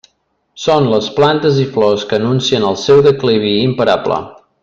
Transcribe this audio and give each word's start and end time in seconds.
Són 0.61 0.87
les 0.93 1.09
plantes 1.19 1.59
i 1.65 1.65
flors 1.75 2.07
que 2.13 2.19
anuncien 2.19 2.67
el 2.71 2.81
seu 2.85 3.05
declivi 3.09 3.53
imparable. 3.69 4.19